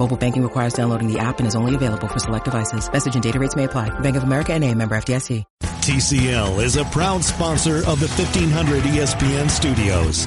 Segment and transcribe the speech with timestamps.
[0.00, 2.90] Mobile banking requires downloading the app and is only available for select devices.
[2.90, 3.90] Message and data rates may apply.
[4.00, 5.44] Bank of America and a member FDIC.
[5.62, 10.26] TCL is a proud sponsor of the 1500 ESPN studios.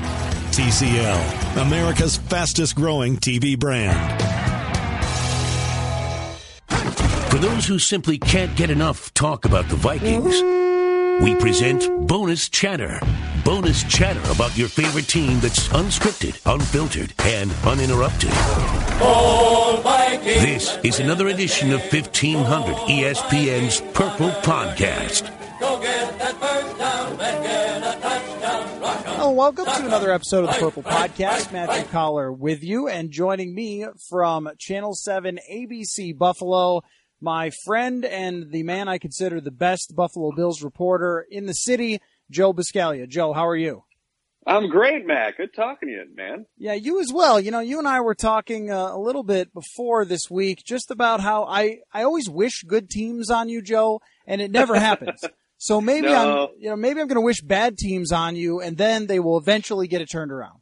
[0.52, 4.22] TCL, America's fastest growing TV brand.
[7.32, 10.40] For those who simply can't get enough talk about the Vikings,
[11.22, 13.00] we present Bonus Chatter.
[13.46, 18.30] Bonus chatter about your favorite team that's unscripted, unfiltered, and uninterrupted.
[20.24, 25.30] This is another edition of 1500 ESPN's Purple Podcast.
[29.20, 31.52] Oh, welcome to another episode of the Purple Podcast.
[31.52, 36.82] Matthew Coller with you, and joining me from Channel 7 ABC Buffalo,
[37.24, 42.02] my friend and the man I consider the best Buffalo Bills reporter in the city,
[42.30, 43.08] Joe Buscaglia.
[43.08, 43.86] Joe, how are you?
[44.46, 45.38] I'm great, Matt.
[45.38, 46.46] Good talking to you, man.
[46.58, 47.40] Yeah, you as well.
[47.40, 50.92] You know, you and I were talking uh, a little bit before this week just
[50.92, 55.24] about how I, I always wish good teams on you, Joe, and it never happens.
[55.60, 56.50] So maybe No.
[56.50, 59.22] I'm, you know, maybe I'm going to wish bad teams on you and then they
[59.22, 60.60] will eventually get it turned around.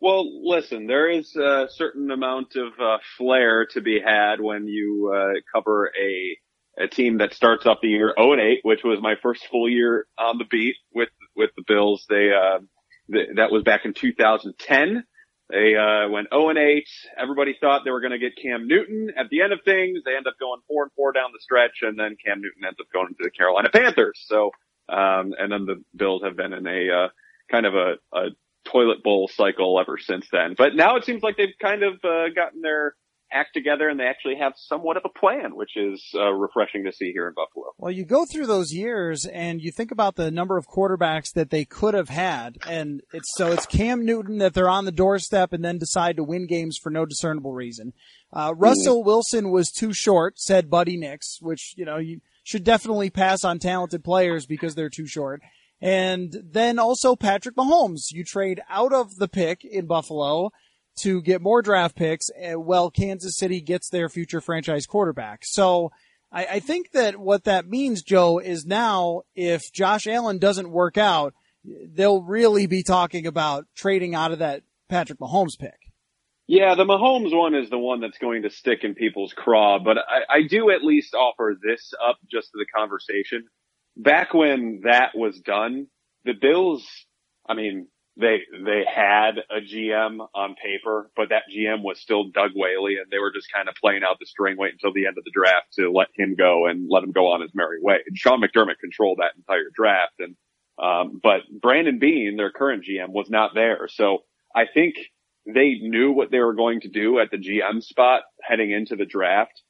[0.00, 5.12] Well, listen, there is a certain amount of uh, flair to be had when you
[5.14, 6.38] uh, cover a
[6.78, 9.68] a team that starts off the year 0 and 8, which was my first full
[9.68, 12.04] year on the beat with with the Bills.
[12.08, 12.58] They uh,
[13.10, 15.04] th- that was back in 2010.
[15.48, 16.84] They uh, went 0 and 8.
[17.16, 20.00] Everybody thought they were going to get Cam Newton at the end of things.
[20.04, 22.78] They end up going four and four down the stretch, and then Cam Newton ends
[22.80, 24.22] up going to the Carolina Panthers.
[24.26, 24.50] So,
[24.88, 27.08] um, and then the Bills have been in a uh,
[27.50, 28.26] kind of a, a
[28.70, 30.54] toilet bowl cycle ever since then.
[30.56, 32.94] But now it seems like they've kind of uh, gotten their
[33.32, 36.92] act together and they actually have somewhat of a plan, which is uh, refreshing to
[36.92, 37.72] see here in Buffalo.
[37.78, 41.50] Well, you go through those years and you think about the number of quarterbacks that
[41.50, 45.52] they could have had, and it's so it's Cam Newton that they're on the doorstep
[45.52, 47.92] and then decide to win games for no discernible reason.
[48.32, 53.10] Uh, Russell Wilson was too short, said Buddy Nix, which you know you should definitely
[53.10, 55.42] pass on talented players because they're too short.
[55.80, 60.50] And then also Patrick Mahomes, you trade out of the pick in Buffalo
[61.00, 62.30] to get more draft picks.
[62.30, 65.40] uh, Well, Kansas City gets their future franchise quarterback.
[65.42, 65.90] So.
[66.32, 70.98] I, I think that what that means, Joe, is now if Josh Allen doesn't work
[70.98, 71.34] out,
[71.64, 75.78] they'll really be talking about trading out of that Patrick Mahomes pick.
[76.48, 79.98] Yeah, the Mahomes one is the one that's going to stick in people's craw, but
[79.98, 83.46] I, I do at least offer this up just to the conversation.
[83.96, 85.86] Back when that was done,
[86.24, 86.86] the Bills,
[87.48, 92.52] I mean, they, they had a GM on paper, but that GM was still Doug
[92.54, 95.18] Whaley and they were just kind of playing out the string, wait until the end
[95.18, 97.98] of the draft to let him go and let him go on his merry way.
[98.06, 100.36] And Sean McDermott controlled that entire draft and,
[100.82, 103.88] um, but Brandon Beane, their current GM was not there.
[103.90, 104.24] So
[104.54, 104.96] I think
[105.46, 109.04] they knew what they were going to do at the GM spot heading into the
[109.04, 109.62] draft,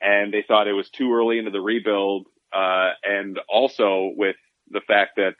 [0.00, 2.26] and they thought it was too early into the rebuild.
[2.54, 4.36] Uh, and also with
[4.70, 5.34] the fact that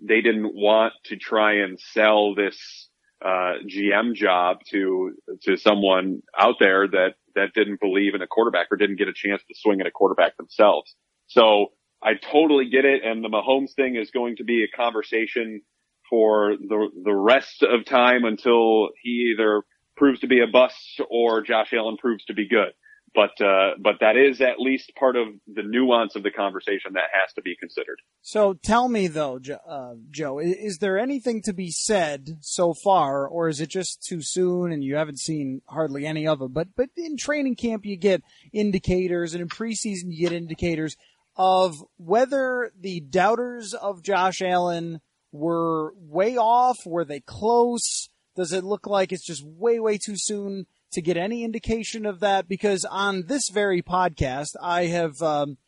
[0.00, 2.88] they didn't want to try and sell this
[3.24, 8.68] uh, GM job to to someone out there that that didn't believe in a quarterback
[8.70, 10.94] or didn't get a chance to swing at a quarterback themselves.
[11.26, 11.72] So
[12.02, 15.60] I totally get it, and the Mahomes thing is going to be a conversation
[16.08, 19.62] for the the rest of time until he either
[19.96, 22.72] proves to be a bust or Josh Allen proves to be good.
[23.12, 27.10] But uh, but that is at least part of the nuance of the conversation that
[27.12, 28.00] has to be considered.
[28.22, 33.48] So tell me though, uh, Joe, is there anything to be said so far, or
[33.48, 36.54] is it just too soon and you haven't seen hardly any of it?
[36.54, 38.22] But but in training camp you get
[38.52, 40.96] indicators, and in preseason you get indicators
[41.34, 45.00] of whether the doubters of Josh Allen
[45.32, 48.08] were way off, were they close?
[48.36, 52.20] Does it look like it's just way way too soon to get any indication of
[52.20, 52.48] that?
[52.48, 55.20] Because on this very podcast, I have.
[55.22, 55.58] Um,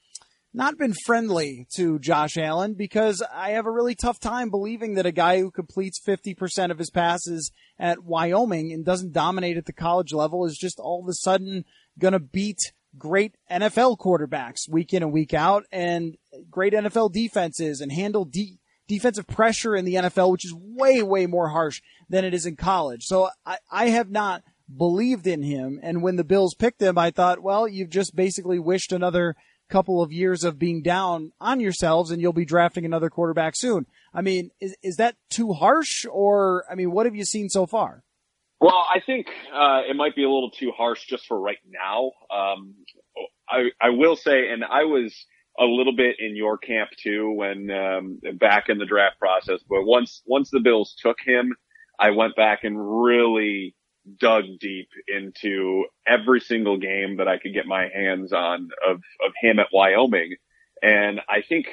[0.55, 5.07] not been friendly to Josh Allen because I have a really tough time believing that
[5.07, 9.73] a guy who completes 50% of his passes at Wyoming and doesn't dominate at the
[9.73, 11.65] college level is just all of a sudden
[11.99, 12.59] going to beat
[12.99, 16.17] great NFL quarterbacks week in and week out and
[16.51, 21.27] great NFL defenses and handle de- defensive pressure in the NFL, which is way, way
[21.27, 21.81] more harsh
[22.11, 23.05] than it is in college.
[23.05, 24.43] So I, I have not
[24.77, 25.81] believed in him.
[25.83, 29.37] And when the Bills picked him, I thought, well, you've just basically wished another
[29.69, 33.87] couple of years of being down on yourselves and you'll be drafting another quarterback soon.
[34.13, 37.67] I mean, is, is that too harsh or, I mean, what have you seen so
[37.67, 38.05] far?
[38.61, 42.13] Well, I think, uh, it might be a little too harsh just for right now.
[42.31, 42.75] Um,
[43.49, 45.15] I, I will say, and I was
[45.59, 49.85] a little bit in your camp too when, um, back in the draft process, but
[49.85, 51.55] once, once the Bills took him,
[51.99, 53.75] I went back and really
[54.19, 59.33] dug deep into every single game that I could get my hands on of, of
[59.41, 60.37] him at Wyoming.
[60.83, 61.67] And I think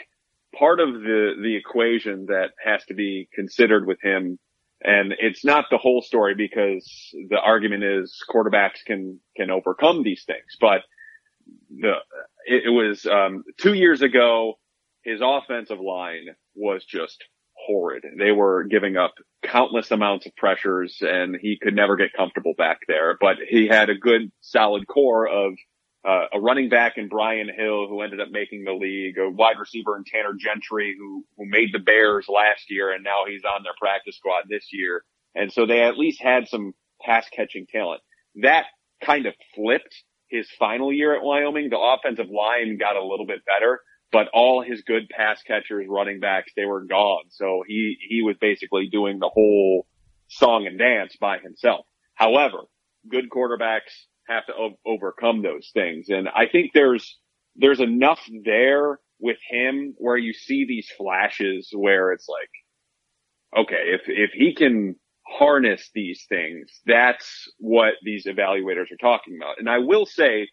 [0.58, 4.38] part of the, the equation that has to be considered with him,
[4.82, 10.24] and it's not the whole story because the argument is quarterbacks can, can overcome these
[10.26, 10.82] things, but
[11.76, 11.94] the,
[12.46, 14.60] it, it was, um, two years ago,
[15.04, 17.24] his offensive line was just
[17.70, 18.04] horrid.
[18.18, 19.14] They were giving up
[19.44, 23.92] countless amounts of pressures and he could never get comfortable back there, but he had
[23.92, 25.54] a good solid core of
[26.04, 29.60] uh, a running back in Brian Hill who ended up making the league, a wide
[29.60, 33.62] receiver in Tanner Gentry who, who made the Bears last year and now he's on
[33.64, 35.04] their practice squad this year.
[35.36, 38.02] And so they at least had some pass catching talent.
[38.42, 38.66] That
[39.04, 39.94] kind of flipped
[40.30, 41.70] his final year at Wyoming.
[41.70, 43.80] The offensive line got a little bit better,
[44.12, 47.24] but all his good pass catchers, running backs, they were gone.
[47.30, 49.86] So he, he was basically doing the whole
[50.28, 51.86] song and dance by himself.
[52.16, 52.60] However,
[53.10, 53.94] good quarterbacks
[54.28, 56.10] have to o- overcome those things.
[56.10, 57.18] And I think there's,
[57.56, 64.02] there's enough there with him where you see these flashes where it's like, okay, if,
[64.08, 64.96] if he can
[65.28, 69.60] harness these things, that's what these evaluators are talking about.
[69.60, 70.48] And I will say,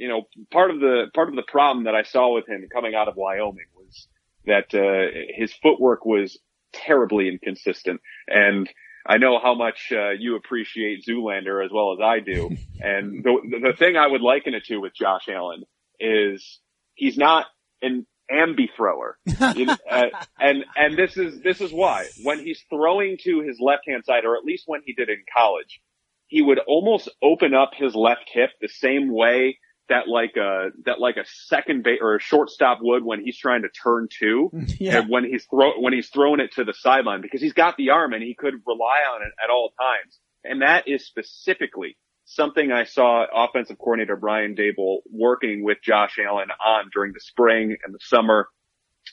[0.00, 2.94] you know, part of the, part of the problem that I saw with him coming
[2.94, 4.08] out of Wyoming was
[4.46, 6.38] that, uh, his footwork was
[6.72, 8.00] terribly inconsistent.
[8.26, 8.66] And
[9.06, 12.56] I know how much, uh, you appreciate Zoolander as well as I do.
[12.80, 15.64] and the, the thing I would liken it to with Josh Allen
[16.00, 16.60] is
[16.94, 17.44] he's not
[17.82, 19.18] an ambi thrower.
[19.54, 20.06] You know, uh,
[20.38, 24.24] and, and this is, this is why when he's throwing to his left hand side,
[24.24, 25.82] or at least when he did in college,
[26.28, 29.58] he would almost open up his left hip the same way
[29.90, 33.62] that like a that like a second base or a shortstop would when he's trying
[33.62, 34.98] to turn two Yeah.
[35.00, 37.90] and when he's throw when he's throwing it to the sideline because he's got the
[37.90, 40.18] arm and he could rely on it at all times.
[40.42, 46.48] And that is specifically something I saw offensive coordinator Brian Daboll working with Josh Allen
[46.64, 48.48] on during the spring and the summer.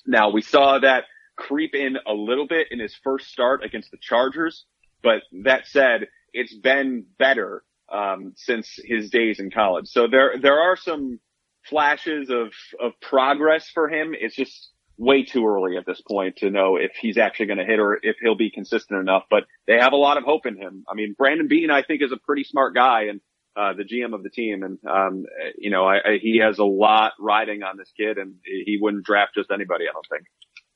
[0.06, 1.03] Now we saw that
[1.35, 4.65] creep in a little bit in his first start against the Chargers,
[5.03, 9.88] but that said, it's been better um, since his days in college.
[9.88, 11.19] So there there are some
[11.66, 14.13] flashes of of progress for him.
[14.19, 17.66] It's just way too early at this point to know if he's actually going to
[17.66, 19.24] hit or if he'll be consistent enough.
[19.30, 20.86] But they have a lot of hope in him.
[20.89, 23.22] I mean, Brandon Beane, I think, is a pretty smart guy and
[23.56, 25.25] uh, the GM of the team, and um,
[25.57, 29.04] you know, I, I, he has a lot riding on this kid, and he wouldn't
[29.04, 29.86] draft just anybody.
[29.89, 30.28] I don't think.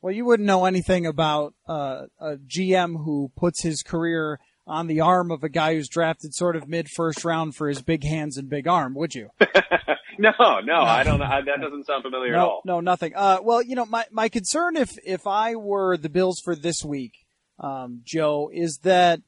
[0.01, 5.01] Well, you wouldn't know anything about uh, a GM who puts his career on the
[5.01, 8.37] arm of a guy who's drafted sort of mid first round for his big hands
[8.37, 9.29] and big arm, would you?
[10.19, 10.31] no,
[10.63, 11.19] no, I don't.
[11.19, 11.27] know.
[11.27, 12.61] that doesn't sound familiar no, at all.
[12.65, 13.13] No, nothing.
[13.15, 16.83] Uh, well, you know, my my concern if if I were the Bills for this
[16.85, 17.13] week,
[17.59, 19.21] um, Joe, is that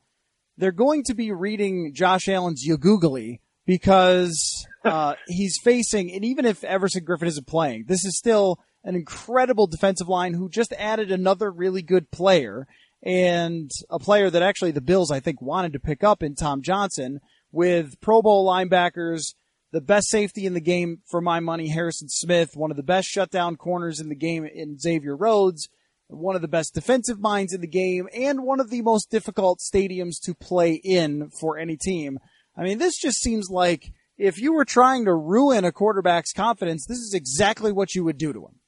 [0.58, 6.64] they're going to be reading Josh Allen's Yagoogly because uh, he's facing, and even if
[6.64, 11.50] Everson Griffen isn't playing, this is still an incredible defensive line who just added another
[11.50, 12.68] really good player
[13.06, 16.62] and a player that actually the Bills, I think, wanted to pick up in Tom
[16.62, 17.20] Johnson
[17.52, 19.36] with Pro Bowl linebackers,
[19.72, 23.08] the best safety in the game for my money, Harrison Smith, one of the best
[23.08, 25.68] shutdown corners in the game in Xavier Rhodes,
[26.08, 29.60] one of the best defensive minds in the game, and one of the most difficult
[29.60, 32.20] stadiums to play in for any team.
[32.56, 36.86] I mean, this just seems like if you were trying to ruin a quarterback's confidence,
[36.86, 38.60] this is exactly what you would do to him.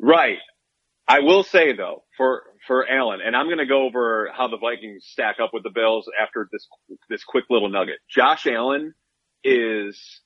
[0.00, 0.38] Right.
[1.06, 4.56] I will say though, for, for Allen, and I'm going to go over how the
[4.56, 6.66] Vikings stack up with the Bills after this,
[7.08, 7.96] this quick little nugget.
[8.08, 8.94] Josh Allen
[9.42, 10.20] is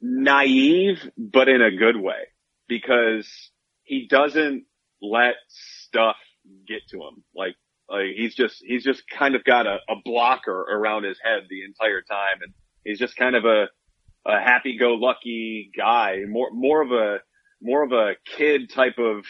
[0.00, 2.28] naive, but in a good way
[2.68, 3.28] because
[3.84, 4.64] he doesn't
[5.00, 6.16] let stuff
[6.66, 7.22] get to him.
[7.34, 7.54] Like,
[7.88, 11.64] like he's just, he's just kind of got a, a blocker around his head the
[11.64, 12.42] entire time.
[12.42, 12.52] And
[12.84, 13.66] he's just kind of a,
[14.26, 17.18] a happy-go-lucky guy, more more of a
[17.60, 19.24] more of a kid type of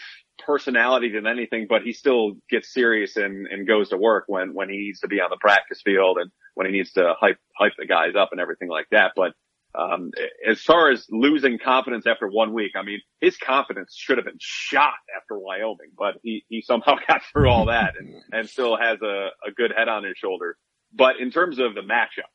[0.45, 4.69] personality than anything, but he still gets serious and, and goes to work when, when
[4.69, 7.73] he needs to be on the practice field and when he needs to hype, hype
[7.77, 9.11] the guys up and everything like that.
[9.15, 9.33] But,
[9.75, 10.11] um,
[10.47, 14.37] as far as losing confidence after one week, I mean, his confidence should have been
[14.39, 19.01] shot after Wyoming, but he, he somehow got through all that and, and still has
[19.01, 20.57] a, a good head on his shoulder.
[20.93, 22.29] But in terms of the matchup,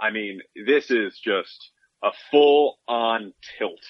[0.00, 1.72] I mean, this is just
[2.04, 3.82] a full on tilt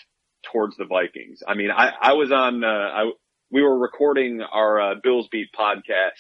[0.51, 1.43] towards the Vikings.
[1.47, 3.11] I mean, I, I was on, uh, I,
[3.51, 6.11] we were recording our, uh, Bills Beat podcast,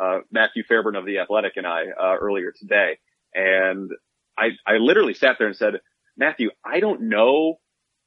[0.00, 2.98] uh, Matthew Fairburn of The Athletic and I, uh, earlier today.
[3.34, 3.90] And
[4.36, 5.80] I, I literally sat there and said,
[6.16, 7.58] Matthew, I don't know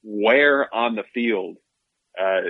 [0.02, 1.58] where on the field,
[2.18, 2.40] uh,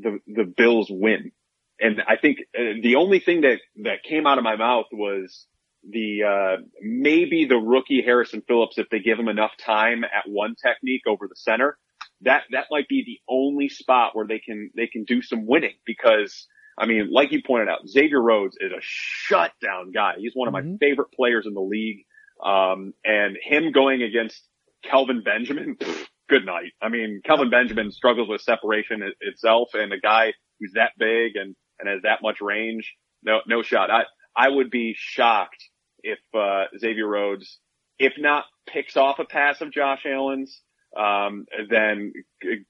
[0.00, 1.32] the, the Bills win.
[1.80, 5.46] And I think uh, the only thing that, that came out of my mouth was
[5.88, 10.54] the, uh, maybe the rookie Harrison Phillips, if they give him enough time at one
[10.62, 11.78] technique over the center,
[12.22, 15.74] that that might be the only spot where they can they can do some winning
[15.84, 16.46] because
[16.78, 20.14] I mean, like you pointed out, Xavier Rhodes is a shutdown guy.
[20.18, 20.76] He's one of my mm-hmm.
[20.76, 22.06] favorite players in the league.
[22.42, 24.42] Um, and him going against
[24.82, 26.72] Kelvin Benjamin, pff, good night.
[26.80, 31.54] I mean, Kelvin Benjamin struggles with separation itself and a guy who's that big and,
[31.78, 33.90] and has that much range, no, no shot.
[33.90, 35.62] I, I would be shocked
[36.02, 37.58] if, uh, Xavier Rhodes,
[37.98, 40.62] if not picks off a pass of Josh Allen's,
[40.98, 42.12] um, then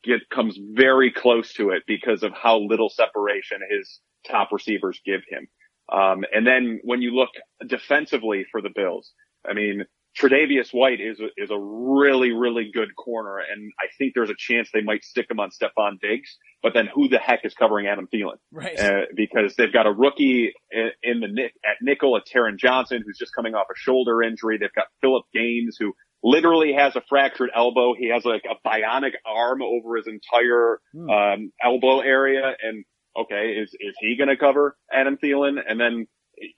[0.05, 5.23] get comes very close to it because of how little separation his top receivers give
[5.29, 5.49] him.
[5.93, 7.31] Um, and then when you look
[7.67, 9.13] defensively for the Bills,
[9.49, 9.85] I mean,
[10.19, 14.35] Tre'Davious White is a, is a really, really good corner, and I think there's a
[14.37, 16.37] chance they might stick him on Stefon Diggs.
[16.63, 18.37] But then who the heck is covering Adam Thielen?
[18.53, 18.79] Right.
[18.79, 23.19] Uh, because they've got a rookie in, in the at nickel, a Taron Johnson, who's
[23.19, 24.59] just coming off a shoulder injury.
[24.59, 27.95] They've got Philip Gaines, who literally has a fractured elbow.
[27.95, 31.11] He has like a bionic arm over his entire hmm.
[31.11, 32.55] um, elbow area.
[32.63, 32.85] And
[33.17, 35.59] okay, is is he going to cover Adam Thielen?
[35.67, 36.07] And then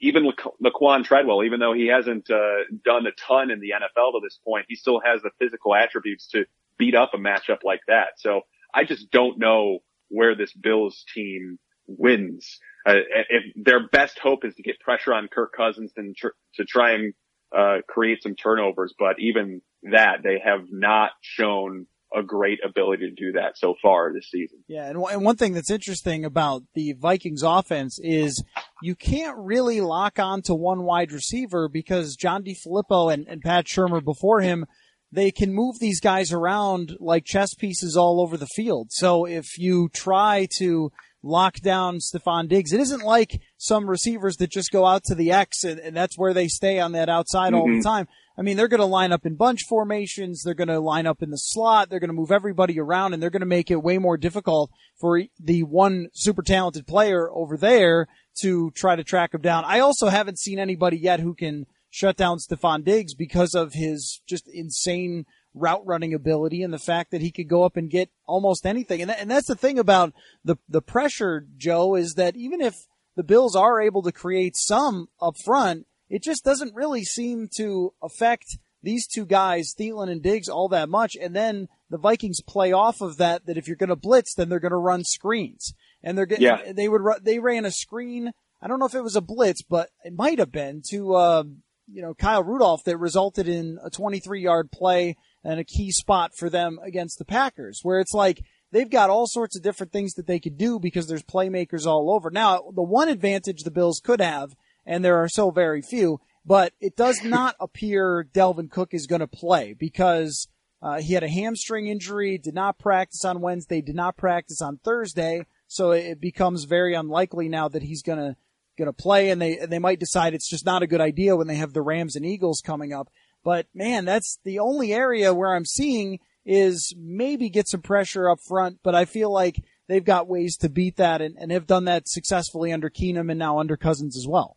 [0.01, 0.31] even
[0.63, 4.39] Laquan Treadwell, even though he hasn't uh, done a ton in the NFL to this
[4.45, 6.45] point, he still has the physical attributes to
[6.79, 8.11] beat up a matchup like that.
[8.19, 8.43] So
[8.75, 12.59] I just don't know where this Bills team wins.
[12.87, 12.95] Uh,
[13.29, 16.93] if their best hope is to get pressure on Kirk Cousins and tr- to try
[16.93, 17.15] and
[17.57, 23.15] uh, create some turnovers, but even that they have not shown a great ability to
[23.15, 24.59] do that so far this season.
[24.69, 28.43] Yeah, and, and one thing that's interesting about the Vikings offense is
[28.83, 33.67] you can't really lock on to one wide receiver because John DeFilippo and, and Pat
[33.67, 34.67] Shurmur before him,
[35.11, 38.89] they can move these guys around like chess pieces all over the field.
[38.91, 40.93] So if you try to
[41.23, 42.73] lock down Stefon Diggs.
[42.73, 46.19] It isn't like some receivers that just go out to the X and, and that's
[46.19, 47.57] where they stay on that outside mm-hmm.
[47.57, 47.81] all the mm-hmm.
[47.83, 48.09] time.
[48.37, 50.43] I mean, they're going to line up in bunch formations.
[50.43, 51.91] They're going to line up in the slot.
[51.91, 54.71] They're going to move everybody around and they're going to make it way more difficult
[54.99, 58.07] for the one super talented player over there
[58.41, 59.65] to try to track him down.
[59.67, 64.23] I also haven't seen anybody yet who can shut down Stefon Diggs because of his
[64.27, 68.11] just insane route running ability and the fact that he could go up and get
[68.27, 69.03] almost anything.
[69.03, 70.13] And, and that's the thing about
[70.45, 75.09] the, the pressure, Joe, is that even if the Bills are able to create some
[75.21, 80.49] up front, it just doesn't really seem to affect these two guys, Thielen and Diggs,
[80.49, 81.17] all that much.
[81.21, 84.49] And then the Vikings play off of that, that if you're going to blitz, then
[84.49, 85.75] they're going to run screens.
[86.03, 86.73] And they're getting, yeah.
[86.73, 88.33] they would, they ran a screen.
[88.61, 91.45] I don't know if it was a blitz, but it might have been to, uh,
[91.87, 96.33] you know, Kyle Rudolph that resulted in a 23 yard play and a key spot
[96.37, 100.15] for them against the Packers, where it's like they've got all sorts of different things
[100.15, 102.31] that they could do because there's playmakers all over.
[102.31, 104.55] Now, the one advantage the Bills could have,
[104.87, 109.21] and there are so very few, but it does not appear Dalvin Cook is going
[109.21, 110.49] to play because
[110.81, 114.79] uh, he had a hamstring injury, did not practice on Wednesday, did not practice on
[114.79, 118.37] Thursday, so it becomes very unlikely now that he's going to
[118.79, 121.47] going to play, and they they might decide it's just not a good idea when
[121.47, 123.09] they have the Rams and Eagles coming up.
[123.45, 128.41] But man, that's the only area where I'm seeing is maybe get some pressure up
[128.41, 131.85] front, but I feel like they've got ways to beat that and, and have done
[131.85, 134.57] that successfully under Keenum and now under Cousins as well.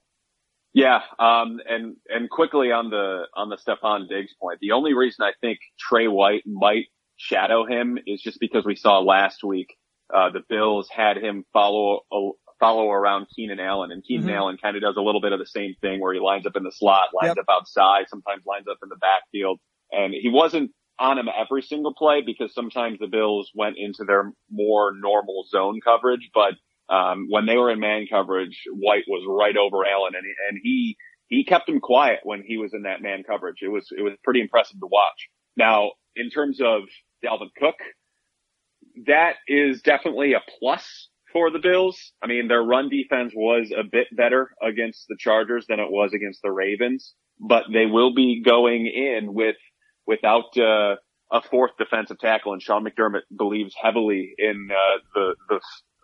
[0.74, 5.24] Yeah, um, and and quickly on the on the Stefon Diggs point, the only reason
[5.24, 9.78] I think Trey White might shadow him is just because we saw last week
[10.14, 12.02] uh, the Bills had him follow
[12.60, 14.36] follow around Keenan Allen, and Keenan mm-hmm.
[14.36, 16.56] Allen kind of does a little bit of the same thing where he lines up
[16.56, 17.46] in the slot, lines yep.
[17.48, 19.60] up outside, sometimes lines up in the backfield,
[19.92, 24.32] and he wasn't on him every single play because sometimes the Bills went into their
[24.50, 26.54] more normal zone coverage, but
[26.94, 30.98] um, when they were in man coverage, White was right over Allen, and and he
[31.28, 33.58] he kept him quiet when he was in that man coverage.
[33.62, 35.30] It was it was pretty impressive to watch.
[35.58, 36.84] Now, in terms of
[37.24, 37.76] Dalvin Cook,
[39.08, 42.14] that is definitely a plus for the Bills.
[42.24, 46.14] I mean, their run defense was a bit better against the Chargers than it was
[46.14, 49.58] against the Ravens, but they will be going in with,
[50.08, 50.96] without, uh,
[51.34, 55.60] a fourth defensive tackle and Sean McDermott believes heavily in, uh, the, the,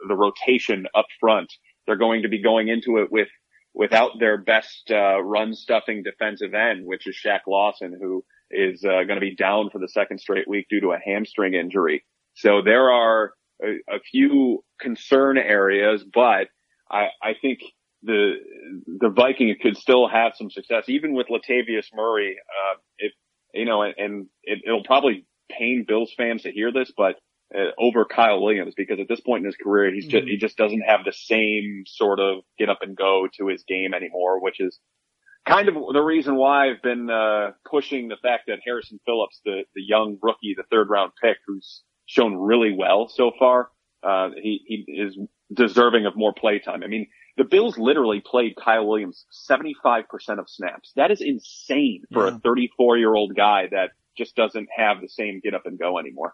[0.10, 1.50] the rotation up front.
[1.88, 3.30] They're going to be going into it with,
[3.74, 9.06] without their best, uh, run stuffing defensive end, which is Shaq Lawson, who is, uh,
[9.08, 12.04] going to be down for the second straight week due to a hamstring injury.
[12.34, 13.32] So there are
[13.64, 16.48] a, a few concern areas, but
[16.90, 17.60] I, I think
[18.04, 18.34] the
[19.00, 22.38] the Vikings could still have some success, even with Latavius Murray.
[22.50, 23.14] Uh, if
[23.54, 27.16] you know, and it, it'll probably pain Bills fans to hear this, but
[27.56, 30.32] uh, over Kyle Williams because at this point in his career, he's just, mm-hmm.
[30.32, 33.94] he just doesn't have the same sort of get up and go to his game
[33.94, 34.80] anymore, which is
[35.48, 39.64] kind of the reason why I've been, uh, pushing the fact that Harrison Phillips, the,
[39.76, 43.70] the young rookie, the third round pick who's shown really well so far.
[44.04, 45.18] Uh, he, he is
[45.54, 46.84] deserving of more play time.
[46.84, 50.04] I mean, the Bills literally played Kyle Williams 75%
[50.40, 50.92] of snaps.
[50.96, 52.36] That is insane for yeah.
[52.36, 55.98] a 34 year old guy that just doesn't have the same get up and go
[55.98, 56.34] anymore.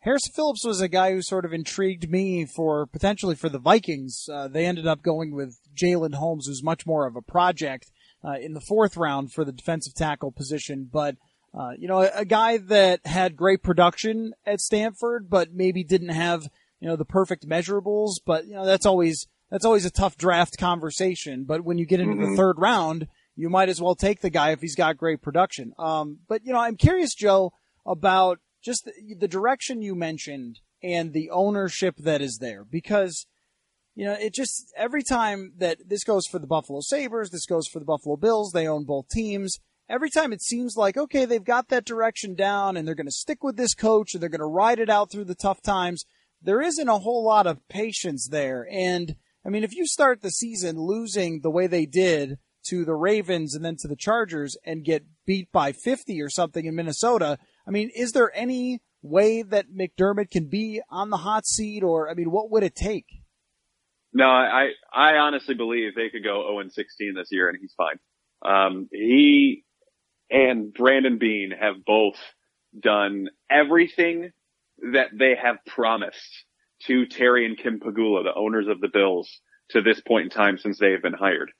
[0.00, 4.28] Harrison Phillips was a guy who sort of intrigued me for potentially for the Vikings.
[4.32, 7.90] Uh, they ended up going with Jalen Holmes, who's much more of a project
[8.24, 10.88] uh, in the fourth round for the defensive tackle position.
[10.90, 11.16] But
[11.54, 16.10] uh, you know, a, a, guy that had great production at Stanford, but maybe didn't
[16.10, 16.48] have,
[16.80, 18.16] you know, the perfect measurables.
[18.24, 21.44] But, you know, that's always, that's always a tough draft conversation.
[21.44, 22.32] But when you get into mm-hmm.
[22.32, 25.72] the third round, you might as well take the guy if he's got great production.
[25.78, 27.52] Um, but, you know, I'm curious, Joe,
[27.86, 33.26] about just the, the direction you mentioned and the ownership that is there because,
[33.94, 37.66] you know, it just, every time that this goes for the Buffalo Sabres, this goes
[37.66, 41.44] for the Buffalo Bills, they own both teams every time it seems like, okay, they've
[41.44, 44.40] got that direction down and they're going to stick with this coach and they're going
[44.40, 46.04] to ride it out through the tough times,
[46.42, 48.66] there isn't a whole lot of patience there.
[48.70, 52.94] And I mean, if you start the season losing the way they did to the
[52.94, 57.38] Ravens and then to the Chargers and get beat by 50 or something in Minnesota,
[57.66, 62.10] I mean, is there any way that McDermott can be on the hot seat or,
[62.10, 63.06] I mean, what would it take?
[64.12, 67.98] No, I, I honestly believe they could go 0 16 this year and he's fine.
[68.44, 69.64] Um, he
[70.30, 72.18] and Brandon Beane have both
[72.78, 74.30] done everything
[74.92, 76.44] that they have promised
[76.84, 80.58] to Terry and Kim Pegula, the owners of the Bills, to this point in time
[80.58, 81.50] since they have been hired.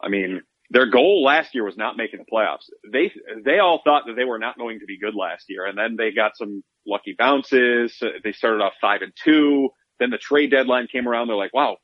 [0.00, 2.68] I mean, their goal last year was not making the playoffs.
[2.92, 3.12] They
[3.44, 5.96] they all thought that they were not going to be good last year, and then
[5.96, 8.00] they got some lucky bounces.
[8.22, 9.70] They started off five and two.
[9.98, 11.28] Then the trade deadline came around.
[11.28, 11.78] They're like, "Wow,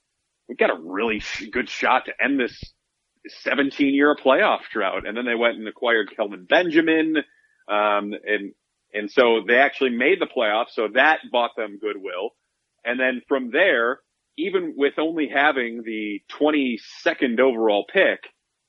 [0.49, 2.63] we've got a really good shot to end this
[3.29, 5.07] 17 year playoff drought.
[5.07, 7.17] And then they went and acquired Kelvin Benjamin.
[7.69, 8.53] Um, and,
[8.93, 10.71] and so they actually made the playoffs.
[10.73, 12.31] So that bought them goodwill.
[12.85, 14.01] And then from there,
[14.37, 18.21] even with only having the 22nd overall pick,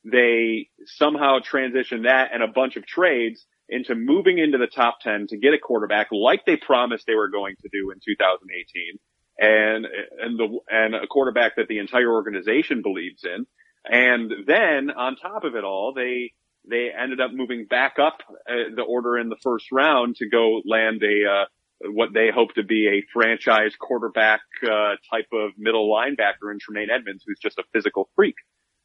[0.04, 5.26] they somehow transitioned that and a bunch of trades into moving into the top 10
[5.28, 8.98] to get a quarterback like they promised they were going to do in 2018
[9.38, 9.86] and,
[10.20, 13.46] and the, and a quarterback that the entire organization believes in.
[13.90, 16.32] And then on top of it all, they,
[16.68, 20.60] they ended up moving back up uh, the order in the first round to go
[20.64, 21.44] land a, uh,
[21.90, 26.90] what they hope to be a franchise quarterback, uh, type of middle linebacker in Tremaine
[26.90, 28.34] Edmunds, who's just a physical freak.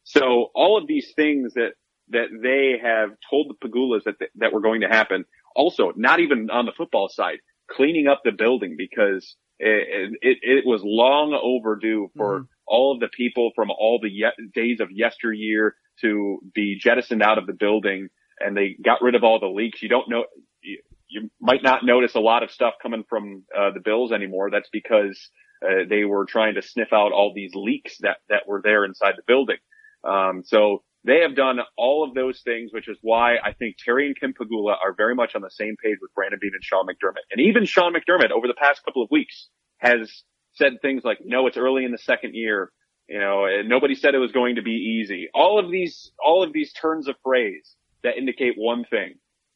[0.04, 1.72] So all of these things that,
[2.10, 5.26] that they have told the Pegulas that, that were going to happen.
[5.56, 10.66] Also, not even on the football side, cleaning up the building because it, it, it
[10.66, 14.90] was long overdue for mm-hmm all of the people from all the ye- days of
[14.92, 19.48] yesteryear to be jettisoned out of the building and they got rid of all the
[19.48, 19.82] leaks.
[19.84, 20.26] You don't know,
[20.64, 24.50] you, you might not notice a lot of stuff coming from uh, the Bills anymore.
[24.50, 25.30] That's because
[25.64, 29.14] uh, they were trying to sniff out all these leaks that, that were there inside
[29.18, 29.58] the building.
[30.04, 34.08] Um, so they have done all of those things, which is why I think Terry
[34.08, 36.86] and Kim Pegula are very much on the same page with Brandon Beane and Sean
[36.86, 37.26] McDermott.
[37.32, 41.48] And even Sean McDermott over the past couple of weeks has said things like, no,
[41.48, 42.72] it's early in the second year.
[43.08, 45.28] You know, nobody said it was going to be easy.
[45.34, 49.16] All of these, all of these turns of phrase that indicate one thing.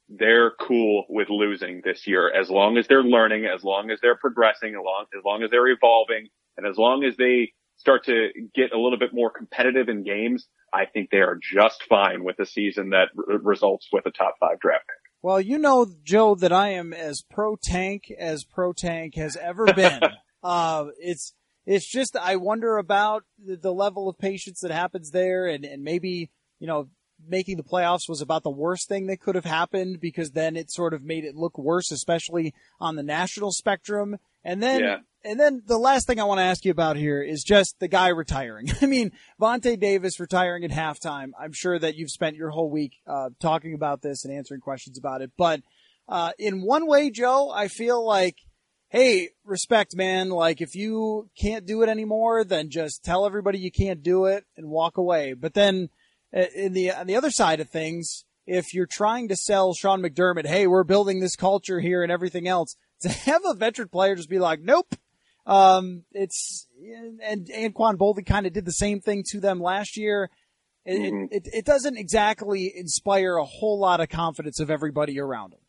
[0.10, 4.18] They're cool with losing this year as long as they're learning, as long as they're
[4.18, 6.28] progressing, as long, as long as they're evolving,
[6.58, 10.48] and as long as they start to get a little bit more competitive in games,
[10.74, 14.36] I think they are just fine with a season that r- results with a top
[14.40, 15.12] five draft pick.
[15.22, 19.66] Well, you know, Joe, that I am as pro tank as pro tank has ever
[19.74, 20.00] been.
[20.46, 21.34] Uh, it's,
[21.66, 25.84] it's just, I wonder about the, the level of patience that happens there and, and
[25.84, 26.30] maybe,
[26.60, 26.90] you know,
[27.28, 30.70] making the playoffs was about the worst thing that could have happened because then it
[30.70, 34.18] sort of made it look worse, especially on the national spectrum.
[34.44, 34.98] And then, Yeah.
[35.24, 37.88] and then the last thing I want to ask you about here is just the
[37.88, 38.68] guy retiring.
[38.84, 41.32] I mean, Vontae Davis retiring at halftime.
[41.40, 45.00] I'm sure that you've spent your whole week, uh, talking about this and answering questions
[45.00, 45.32] about it.
[45.38, 45.62] But,
[46.08, 48.36] uh, in one way, Joe, I feel like,
[48.96, 50.30] hey, respect, man.
[50.30, 54.46] Like, if you can't do it anymore, then just tell everybody you can't do it
[54.56, 55.34] and walk away.
[55.34, 55.90] But then,
[56.36, 60.02] uh, in the on the other side of things, if you're trying to sell Sean
[60.02, 64.16] McDermott, hey, we're building this culture here and everything else, to have a veteran player
[64.16, 64.96] just be like, nope.
[65.46, 66.68] Um, it's
[67.22, 70.30] and Anquan Boldin kind of did the same thing to them last year.
[70.86, 71.28] It, Mhm.
[71.32, 75.60] it, it it doesn't exactly inspire a whole lot of confidence of everybody around him.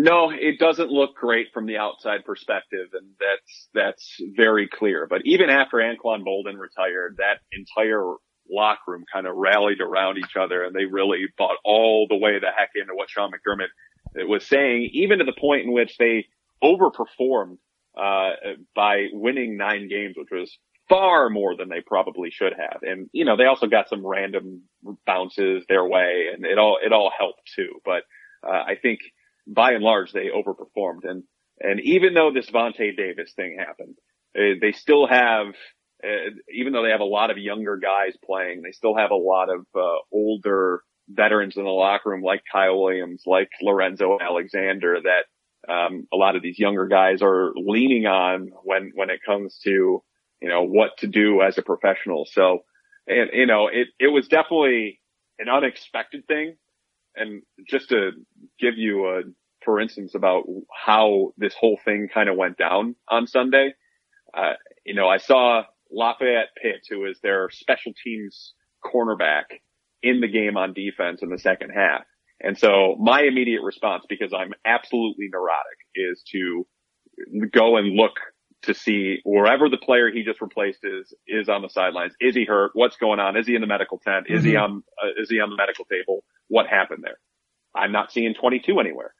[0.00, 5.08] No, it doesn't look great from the outside perspective, and that's that's very clear.
[5.10, 8.14] But even after Anquan Boldin retired, that entire
[8.48, 12.38] locker room kind of rallied around each other, and they really bought all the way
[12.38, 16.26] the heck into what Sean McDermott was saying, even to the point in which they
[16.62, 17.58] overperformed
[18.00, 18.34] uh,
[18.76, 20.56] by winning nine games, which was
[20.88, 22.82] far more than they probably should have.
[22.82, 24.62] And you know, they also got some random
[25.04, 27.80] bounces their way, and it all it all helped too.
[27.84, 28.04] But
[28.46, 29.00] uh, I think
[29.48, 31.04] by and large, they overperformed.
[31.04, 31.24] And,
[31.58, 33.96] and even though this Vontae Davis thing happened,
[34.38, 35.46] uh, they still have,
[36.04, 39.16] uh, even though they have a lot of younger guys playing, they still have a
[39.16, 44.98] lot of, uh, older veterans in the locker room like Kyle Williams, like Lorenzo Alexander
[45.02, 49.58] that, um, a lot of these younger guys are leaning on when, when it comes
[49.64, 50.02] to,
[50.40, 52.26] you know, what to do as a professional.
[52.30, 52.60] So,
[53.06, 55.00] and, you know, it, it was definitely
[55.38, 56.56] an unexpected thing
[57.18, 58.12] and just to
[58.58, 59.22] give you a,
[59.64, 63.74] for instance, about how this whole thing kind of went down on Sunday,
[64.34, 64.54] uh,
[64.84, 68.54] you know, I saw Lafayette Pitt, who is their special teams
[68.84, 69.44] cornerback
[70.02, 72.02] in the game on defense in the second half.
[72.40, 76.66] And so my immediate response, because I'm absolutely neurotic, is to
[77.50, 78.12] go and look
[78.62, 82.12] to see wherever the player he just replaced is, is on the sidelines.
[82.20, 82.72] Is he hurt?
[82.74, 83.36] What's going on?
[83.36, 84.26] Is he in the medical tent?
[84.28, 86.24] Is he on, uh, is he on the medical table?
[86.48, 87.18] What happened there?
[87.74, 89.14] I'm not seeing 22 anywhere.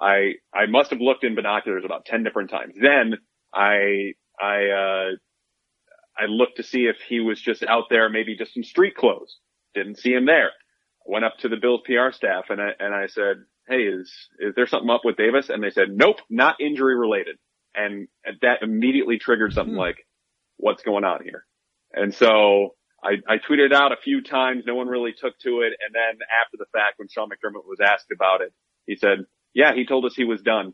[0.00, 2.74] I, I must have looked in binoculars about 10 different times.
[2.80, 3.14] Then
[3.52, 5.10] I, I, uh,
[6.16, 9.38] I looked to see if he was just out there, maybe just in street clothes.
[9.74, 10.50] Didn't see him there.
[11.04, 14.54] Went up to the Bills PR staff and I, and I said, Hey, is, is
[14.54, 15.48] there something up with Davis?
[15.48, 17.38] And they said, nope, not injury related.
[17.74, 18.08] And
[18.42, 19.96] that immediately triggered something like,
[20.56, 21.44] what's going on here?
[21.92, 24.64] And so I, I tweeted out a few times.
[24.66, 25.72] No one really took to it.
[25.84, 28.52] And then after the fact, when Sean McDermott was asked about it,
[28.86, 30.72] he said, yeah, he told us he was done.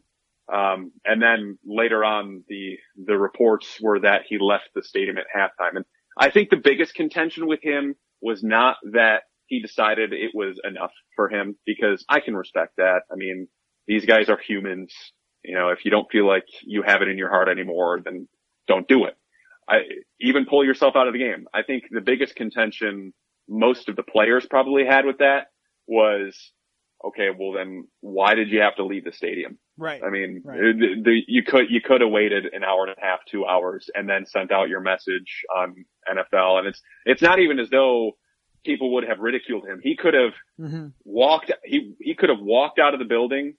[0.53, 5.25] Um, and then later on, the, the reports were that he left the stadium at
[5.35, 5.77] halftime.
[5.77, 5.85] And
[6.19, 10.93] I think the biggest contention with him was not that he decided it was enough
[11.17, 13.03] for him because I can respect that.
[13.11, 13.49] I mean,
[13.87, 14.95] these guys are humans.
[15.45, 18.29] You know, if you don't feel like you have it in your heart anymore, then
[18.69, 19.17] don't do it.
[19.69, 19.83] I
[20.21, 21.47] even pull yourself out of the game.
[21.55, 23.13] I think the biggest contention
[23.49, 25.47] most of the players probably had with that
[25.87, 26.37] was,
[27.05, 29.59] okay, well then why did you have to leave the stadium?
[29.79, 30.03] Right.
[30.05, 30.59] I mean, Right.
[30.61, 33.89] the, the, you could, you could have waited an hour and a half, two hours
[33.95, 35.75] and then sent out your message on
[36.09, 36.59] NFL.
[36.59, 38.13] And it's, it's not even as though
[38.65, 39.81] people would have ridiculed him.
[39.83, 43.55] He could have hmm walked, he, he could have walked out of the building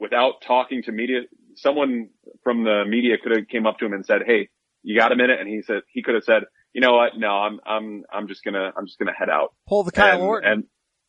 [0.00, 1.20] without talking to media.
[1.56, 2.10] Someone
[2.42, 4.48] from the media could have came up to him and said, Hey,
[4.82, 5.40] you got a minute?
[5.40, 7.12] And he said, he could have said, you know what?
[7.16, 9.54] No, I'm, I'm, I'm just gonna, I'm just gonna head out.
[9.66, 10.52] Pull the Kyle and, Orton.
[10.52, 10.64] and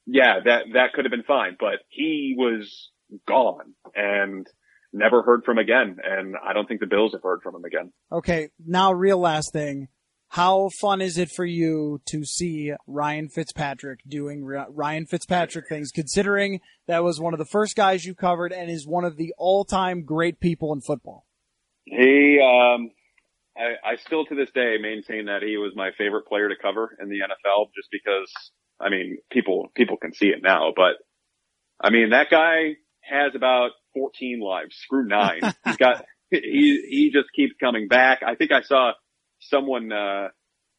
[0.05, 2.89] yeah, that, that could have been fine, but he was
[3.27, 4.47] gone and
[4.91, 5.97] never heard from again.
[6.03, 7.91] And I don't think the Bills have heard from him again.
[8.11, 9.87] Okay, now real last thing.
[10.29, 16.59] How fun is it for you to see Ryan Fitzpatrick doing Ryan Fitzpatrick things, considering
[16.87, 20.03] that was one of the first guys you covered and is one of the all-time
[20.03, 21.25] great people in football?
[21.85, 22.91] He, um,
[23.57, 26.95] I, I still to this day maintain that he was my favorite player to cover
[27.01, 28.31] in the NFL just because,
[28.79, 30.93] I mean, people, people can see it now, but
[31.81, 35.41] I mean, that guy has about 14 lives, screw nine.
[35.65, 38.21] He's got, he, he just keeps coming back.
[38.23, 38.91] I think I saw
[39.39, 40.29] someone, uh,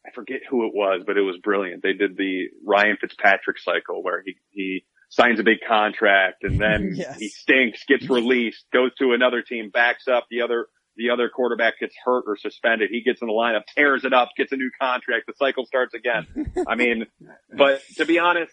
[0.07, 1.83] I forget who it was, but it was brilliant.
[1.83, 6.93] They did the Ryan Fitzpatrick cycle where he, he signs a big contract and then
[6.97, 7.19] Yes.
[7.19, 11.79] he stinks, gets released, goes to another team, backs up the other, the other quarterback
[11.81, 12.91] gets hurt or suspended.
[12.91, 15.27] He gets in the lineup, tears it up, gets a new contract.
[15.27, 16.27] The cycle starts again.
[16.67, 17.07] I mean,
[17.57, 18.53] but to be honest,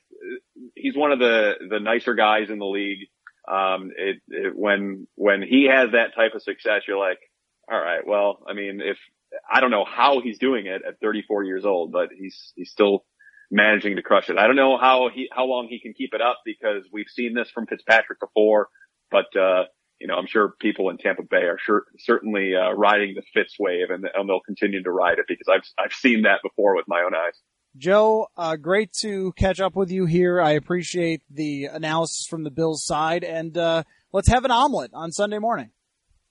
[0.75, 3.07] he's one of the, the nicer guys in the league.
[3.49, 7.19] Um, it, it, when, when he has that type of success, you're like,
[7.71, 8.97] all right, well, I mean, if,
[9.51, 13.05] I don't know how he's doing it at 34 years old, but he's, he's still
[13.51, 14.37] managing to crush it.
[14.37, 17.33] I don't know how he, how long he can keep it up because we've seen
[17.33, 18.67] this from Fitzpatrick before,
[19.11, 19.63] but, uh,
[19.99, 23.55] you know, I'm sure people in Tampa Bay are sure, certainly, uh, riding the Fitz
[23.59, 26.85] wave and, and they'll continue to ride it because I've, I've seen that before with
[26.87, 27.33] my own eyes.
[27.77, 30.41] Joe, uh, great to catch up with you here.
[30.41, 35.11] I appreciate the analysis from the Bills side and, uh, let's have an omelet on
[35.11, 35.71] Sunday morning.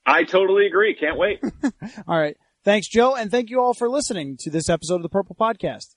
[0.05, 0.95] I totally agree.
[0.95, 1.41] Can't wait.
[2.07, 2.37] all right.
[2.63, 3.15] Thanks, Joe.
[3.15, 5.96] And thank you all for listening to this episode of the Purple Podcast.